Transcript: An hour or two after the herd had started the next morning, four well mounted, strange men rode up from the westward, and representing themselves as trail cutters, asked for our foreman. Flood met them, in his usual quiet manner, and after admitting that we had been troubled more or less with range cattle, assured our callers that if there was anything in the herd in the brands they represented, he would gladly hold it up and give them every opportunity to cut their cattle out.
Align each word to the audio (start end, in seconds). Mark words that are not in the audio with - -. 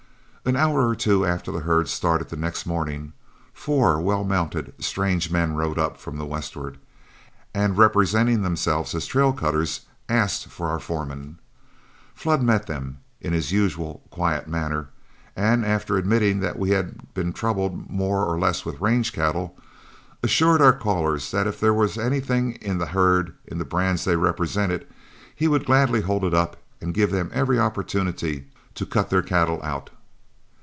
An 0.43 0.55
hour 0.55 0.87
or 0.87 0.95
two 0.95 1.23
after 1.23 1.51
the 1.51 1.59
herd 1.59 1.81
had 1.81 1.87
started 1.87 2.29
the 2.29 2.35
next 2.35 2.65
morning, 2.65 3.13
four 3.53 4.01
well 4.01 4.23
mounted, 4.23 4.73
strange 4.79 5.29
men 5.29 5.53
rode 5.53 5.77
up 5.77 5.97
from 5.99 6.17
the 6.17 6.25
westward, 6.25 6.79
and 7.53 7.77
representing 7.77 8.41
themselves 8.41 8.95
as 8.95 9.05
trail 9.05 9.33
cutters, 9.33 9.81
asked 10.09 10.47
for 10.47 10.65
our 10.67 10.79
foreman. 10.79 11.37
Flood 12.15 12.41
met 12.41 12.65
them, 12.65 12.97
in 13.21 13.33
his 13.33 13.51
usual 13.51 14.01
quiet 14.09 14.47
manner, 14.47 14.89
and 15.35 15.63
after 15.63 15.95
admitting 15.95 16.39
that 16.39 16.57
we 16.57 16.71
had 16.71 17.13
been 17.13 17.33
troubled 17.33 17.87
more 17.87 18.25
or 18.25 18.39
less 18.39 18.65
with 18.65 18.81
range 18.81 19.13
cattle, 19.13 19.55
assured 20.23 20.59
our 20.59 20.73
callers 20.73 21.29
that 21.29 21.45
if 21.45 21.59
there 21.59 21.73
was 21.73 21.99
anything 21.99 22.53
in 22.53 22.79
the 22.79 22.87
herd 22.87 23.35
in 23.45 23.59
the 23.59 23.63
brands 23.63 24.05
they 24.05 24.15
represented, 24.15 24.87
he 25.35 25.47
would 25.47 25.65
gladly 25.67 26.01
hold 26.01 26.23
it 26.23 26.33
up 26.33 26.57
and 26.81 26.95
give 26.95 27.11
them 27.11 27.29
every 27.31 27.59
opportunity 27.59 28.47
to 28.73 28.87
cut 28.87 29.11
their 29.11 29.21
cattle 29.21 29.61
out. 29.61 29.91